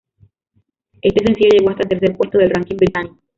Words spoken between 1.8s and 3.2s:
el tercer puesto del ranking británico.